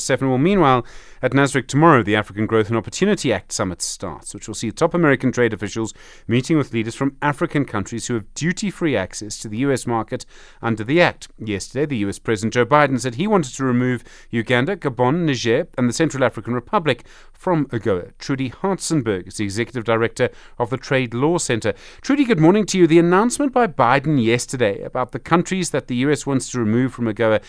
7. 0.00 0.28
Well, 0.28 0.38
meanwhile, 0.38 0.84
at 1.22 1.32
Nasrec 1.32 1.66
tomorrow, 1.66 2.02
the 2.02 2.16
African 2.16 2.46
Growth 2.46 2.68
and 2.68 2.76
Opportunity 2.76 3.32
Act 3.32 3.52
summit 3.52 3.82
starts, 3.82 4.34
which 4.34 4.46
will 4.46 4.54
see 4.54 4.70
top 4.70 4.94
American 4.94 5.32
trade 5.32 5.52
officials 5.52 5.94
meeting 6.28 6.56
with 6.56 6.72
leaders 6.72 6.94
from 6.94 7.16
African 7.22 7.64
countries 7.64 8.06
who 8.06 8.14
have 8.14 8.34
duty 8.34 8.70
free 8.70 8.96
access 8.96 9.38
to 9.38 9.48
the 9.48 9.58
U.S. 9.58 9.86
market 9.86 10.26
under 10.62 10.84
the 10.84 11.00
Act. 11.00 11.28
Yesterday, 11.38 11.86
the 11.86 11.96
U.S. 11.98 12.18
President 12.18 12.54
Joe 12.54 12.66
Biden 12.66 13.00
said 13.00 13.14
he 13.14 13.26
wanted 13.26 13.54
to 13.54 13.64
remove 13.64 14.04
Uganda, 14.30 14.76
Gabon, 14.76 15.24
Niger, 15.24 15.68
and 15.76 15.88
the 15.88 15.94
Central 15.94 16.24
African 16.24 16.54
Republic 16.54 17.06
from 17.32 17.66
AGOA. 17.66 18.12
Trudi 18.18 18.50
Hartzenberg 18.50 19.28
is 19.28 19.36
the 19.36 19.44
executive 19.44 19.84
director 19.84 20.30
of 20.58 20.70
the 20.70 20.76
Trade 20.76 21.14
Law 21.14 21.38
Center. 21.38 21.74
Trudi, 22.00 22.24
good 22.24 22.40
morning 22.40 22.66
to 22.66 22.78
you. 22.78 22.86
The 22.86 22.98
announcement 22.98 23.52
by 23.52 23.66
Biden 23.66 24.22
yesterday 24.22 24.82
about 24.82 25.12
the 25.12 25.18
countries 25.18 25.70
that 25.70 25.86
the 25.86 25.96
U.S. 25.96 26.26
wants 26.26 26.50
to 26.50 26.58
remove 26.58 26.92
from 26.92 27.06
AGOA. 27.06 27.42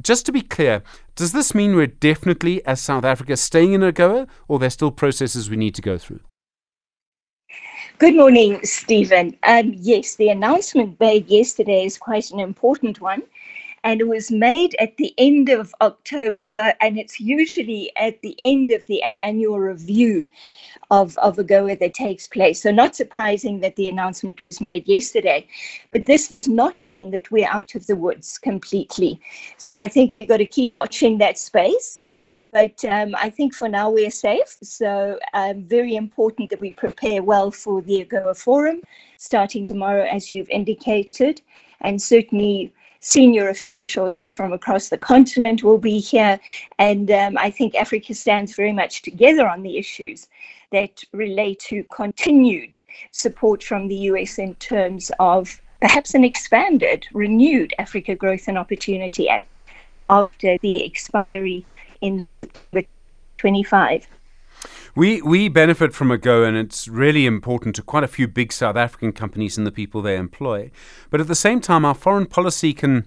Just 0.00 0.26
to 0.26 0.32
be 0.32 0.42
clear, 0.42 0.82
does 1.14 1.32
this 1.32 1.54
mean 1.54 1.76
we're 1.76 1.86
definitely, 1.86 2.64
as 2.66 2.80
South 2.80 3.04
Africa, 3.04 3.36
staying 3.36 3.72
in 3.72 3.80
AGOA, 3.82 4.28
or 4.48 4.58
there's 4.58 4.72
still 4.72 4.90
processes 4.90 5.48
we 5.48 5.56
need 5.56 5.74
to 5.76 5.82
go 5.82 5.98
through? 5.98 6.20
Good 7.98 8.16
morning, 8.16 8.58
Stephen. 8.64 9.36
Um, 9.44 9.72
yes, 9.76 10.16
the 10.16 10.28
announcement 10.28 10.98
made 10.98 11.28
yesterday 11.28 11.84
is 11.84 11.96
quite 11.96 12.32
an 12.32 12.40
important 12.40 13.00
one, 13.00 13.22
and 13.84 14.00
it 14.00 14.08
was 14.08 14.32
made 14.32 14.74
at 14.80 14.96
the 14.96 15.14
end 15.16 15.48
of 15.48 15.72
October, 15.80 16.36
and 16.58 16.98
it's 16.98 17.20
usually 17.20 17.92
at 17.96 18.20
the 18.22 18.36
end 18.44 18.72
of 18.72 18.84
the 18.88 19.00
annual 19.22 19.60
review 19.60 20.26
of, 20.90 21.16
of 21.18 21.36
AGOA 21.36 21.78
that 21.78 21.94
takes 21.94 22.26
place. 22.26 22.60
So, 22.60 22.72
not 22.72 22.96
surprising 22.96 23.60
that 23.60 23.76
the 23.76 23.88
announcement 23.88 24.40
was 24.48 24.60
made 24.74 24.88
yesterday, 24.88 25.46
but 25.92 26.06
this 26.06 26.32
is 26.32 26.48
not 26.48 26.74
that 27.10 27.30
we're 27.30 27.48
out 27.48 27.74
of 27.74 27.86
the 27.86 27.96
woods 27.96 28.38
completely. 28.38 29.20
I 29.84 29.88
think 29.88 30.12
we've 30.18 30.28
got 30.28 30.38
to 30.38 30.46
keep 30.46 30.74
watching 30.80 31.18
that 31.18 31.38
space. 31.38 31.98
But 32.52 32.84
um, 32.84 33.16
I 33.16 33.30
think 33.30 33.52
for 33.52 33.68
now 33.68 33.90
we're 33.90 34.12
safe. 34.12 34.56
So, 34.62 35.18
um, 35.34 35.64
very 35.64 35.96
important 35.96 36.50
that 36.50 36.60
we 36.60 36.72
prepare 36.72 37.20
well 37.20 37.50
for 37.50 37.82
the 37.82 38.04
AGOA 38.04 38.36
Forum 38.36 38.80
starting 39.18 39.66
tomorrow, 39.66 40.04
as 40.04 40.36
you've 40.36 40.50
indicated. 40.50 41.42
And 41.80 42.00
certainly, 42.00 42.72
senior 43.00 43.48
officials 43.48 44.16
from 44.36 44.52
across 44.52 44.88
the 44.88 44.98
continent 44.98 45.62
will 45.62 45.78
be 45.78 45.98
here. 45.98 46.38
And 46.78 47.10
um, 47.10 47.36
I 47.38 47.50
think 47.50 47.74
Africa 47.74 48.14
stands 48.14 48.54
very 48.54 48.72
much 48.72 49.02
together 49.02 49.48
on 49.48 49.62
the 49.62 49.76
issues 49.76 50.28
that 50.72 51.02
relate 51.12 51.60
to 51.70 51.84
continued 51.84 52.72
support 53.10 53.62
from 53.62 53.88
the 53.88 53.96
US 54.10 54.38
in 54.38 54.54
terms 54.56 55.10
of 55.18 55.60
perhaps 55.84 56.14
an 56.14 56.24
expanded, 56.24 57.06
renewed 57.12 57.74
Africa 57.78 58.14
Growth 58.14 58.48
and 58.48 58.56
Opportunity 58.56 59.28
Act 59.28 59.46
after 60.08 60.56
the 60.62 60.82
expiry 60.82 61.66
in 62.00 62.26
25. 63.36 64.06
We 64.94 65.20
we 65.20 65.50
benefit 65.50 65.92
from 65.92 66.08
AGOA, 66.08 66.48
and 66.48 66.56
it's 66.56 66.88
really 66.88 67.26
important 67.26 67.76
to 67.76 67.82
quite 67.82 68.02
a 68.02 68.08
few 68.08 68.26
big 68.26 68.50
South 68.50 68.76
African 68.76 69.12
companies 69.12 69.58
and 69.58 69.66
the 69.66 69.70
people 69.70 70.00
they 70.00 70.16
employ. 70.16 70.70
But 71.10 71.20
at 71.20 71.26
the 71.26 71.34
same 71.34 71.60
time, 71.60 71.84
our 71.84 71.94
foreign 71.94 72.26
policy 72.26 72.72
can 72.72 73.06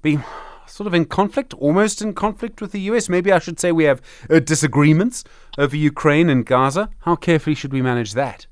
be 0.00 0.20
sort 0.66 0.86
of 0.86 0.94
in 0.94 1.06
conflict, 1.06 1.52
almost 1.54 2.00
in 2.00 2.14
conflict 2.14 2.60
with 2.60 2.70
the 2.70 2.80
US. 2.90 3.08
Maybe 3.08 3.32
I 3.32 3.40
should 3.40 3.58
say 3.58 3.72
we 3.72 3.84
have 3.84 4.00
uh, 4.30 4.38
disagreements 4.38 5.24
over 5.58 5.76
Ukraine 5.76 6.30
and 6.30 6.46
Gaza. 6.46 6.90
How 7.00 7.16
carefully 7.16 7.56
should 7.56 7.72
we 7.72 7.82
manage 7.82 8.12
that? 8.12 8.46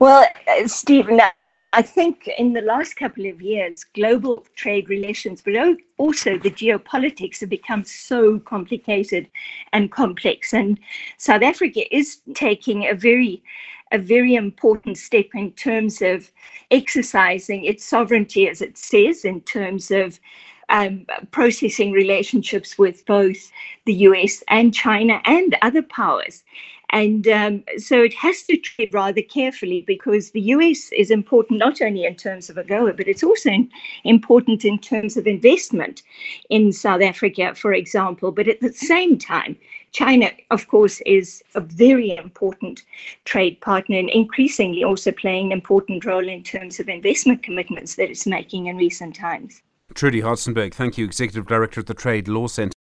Well, 0.00 0.26
uh, 0.48 0.66
Stephen, 0.66 1.20
I 1.74 1.82
think 1.82 2.26
in 2.38 2.54
the 2.54 2.62
last 2.62 2.96
couple 2.96 3.26
of 3.26 3.42
years, 3.42 3.84
global 3.84 4.46
trade 4.56 4.88
relations, 4.88 5.42
but 5.42 5.54
also 5.98 6.38
the 6.38 6.50
geopolitics 6.50 7.40
have 7.40 7.50
become 7.50 7.84
so 7.84 8.38
complicated 8.38 9.28
and 9.74 9.92
complex. 9.92 10.54
And 10.54 10.80
South 11.18 11.42
Africa 11.42 11.82
is 11.94 12.22
taking 12.34 12.88
a 12.88 12.94
very 12.94 13.42
a 13.92 13.98
very 13.98 14.36
important 14.36 14.96
step 14.96 15.26
in 15.34 15.52
terms 15.52 16.00
of 16.00 16.30
exercising 16.70 17.64
its 17.64 17.84
sovereignty, 17.84 18.48
as 18.48 18.62
it 18.62 18.78
says, 18.78 19.26
in 19.26 19.42
terms 19.42 19.90
of 19.90 20.18
um, 20.70 21.04
processing 21.32 21.92
relationships 21.92 22.78
with 22.78 23.04
both 23.04 23.50
the 23.86 23.94
US 24.08 24.42
and 24.48 24.72
China 24.72 25.20
and 25.26 25.56
other 25.60 25.82
powers. 25.82 26.44
And 26.90 27.26
um, 27.28 27.64
so 27.78 28.02
it 28.02 28.14
has 28.14 28.42
to 28.42 28.56
tread 28.56 28.92
rather 28.92 29.22
carefully 29.22 29.82
because 29.86 30.32
the 30.32 30.40
US 30.40 30.90
is 30.92 31.10
important 31.10 31.58
not 31.58 31.80
only 31.80 32.04
in 32.04 32.16
terms 32.16 32.50
of 32.50 32.56
AGOA, 32.56 32.96
but 32.96 33.06
it's 33.08 33.22
also 33.22 33.50
in, 33.50 33.70
important 34.04 34.64
in 34.64 34.78
terms 34.78 35.16
of 35.16 35.26
investment 35.26 36.02
in 36.48 36.72
South 36.72 37.02
Africa, 37.02 37.54
for 37.54 37.72
example. 37.72 38.32
But 38.32 38.48
at 38.48 38.60
the 38.60 38.72
same 38.72 39.18
time, 39.18 39.56
China, 39.92 40.30
of 40.50 40.68
course, 40.68 41.00
is 41.06 41.42
a 41.54 41.60
very 41.60 42.16
important 42.16 42.82
trade 43.24 43.60
partner 43.60 43.96
and 43.98 44.10
increasingly 44.10 44.84
also 44.84 45.12
playing 45.12 45.46
an 45.46 45.52
important 45.52 46.04
role 46.04 46.28
in 46.28 46.42
terms 46.42 46.80
of 46.80 46.88
investment 46.88 47.42
commitments 47.42 47.96
that 47.96 48.10
it's 48.10 48.26
making 48.26 48.66
in 48.66 48.76
recent 48.76 49.14
times. 49.14 49.62
Trudi 49.94 50.20
Hartzenberg, 50.20 50.72
thank 50.72 50.96
you, 50.96 51.04
Executive 51.04 51.46
Director 51.46 51.80
of 51.80 51.86
the 51.86 51.94
Trade 51.94 52.28
Law 52.28 52.46
Centre. 52.46 52.72